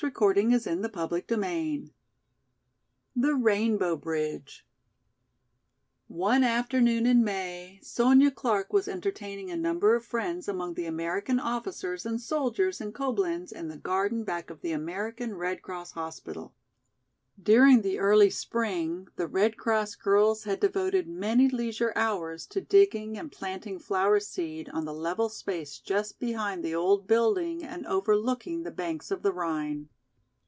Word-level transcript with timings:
Goodby." 0.13 0.47
CHAPTER 0.57 0.89
XXI 1.29 1.91
The 3.15 3.35
Rainbow 3.35 3.95
Bridge 3.95 4.65
ONE 6.07 6.43
afternoon 6.43 7.05
in 7.05 7.23
May, 7.23 7.79
Sonya 7.83 8.31
Clark 8.31 8.73
was 8.73 8.87
entertaining 8.87 9.51
a 9.51 9.55
number 9.55 9.93
of 9.93 10.03
friends 10.03 10.47
among 10.47 10.73
the 10.73 10.87
American 10.87 11.39
officers 11.39 12.03
and 12.07 12.19
soldiers 12.19 12.81
in 12.81 12.93
Coblenz 12.93 13.51
in 13.51 13.67
the 13.67 13.77
garden 13.77 14.23
back 14.23 14.49
of 14.49 14.61
the 14.61 14.71
American 14.71 15.35
Red 15.35 15.61
Cross 15.61 15.91
hospital. 15.91 16.55
During 17.41 17.81
the 17.81 17.97
early 17.97 18.29
spring 18.29 19.07
the 19.15 19.25
Red 19.25 19.57
Cross 19.57 19.95
girls 19.95 20.43
had 20.43 20.59
devoted 20.59 21.07
many 21.07 21.47
leisure 21.49 21.91
hours 21.95 22.45
to 22.47 22.61
digging 22.61 23.17
and 23.17 23.31
planting 23.31 23.79
flower 23.79 24.19
seed 24.19 24.69
on 24.69 24.85
the 24.85 24.93
level 24.93 25.27
space 25.29 25.79
just 25.79 26.19
behind 26.19 26.63
the 26.63 26.75
old 26.75 27.07
building 27.07 27.63
and 27.63 27.87
overlooking 27.87 28.61
the 28.61 28.69
banks 28.69 29.09
of 29.09 29.23
the 29.23 29.31
Rhine. 29.33 29.87